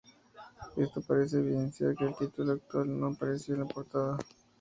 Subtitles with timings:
[0.77, 4.17] Esto parece evidenciar que el título actual no aparecía en la portada.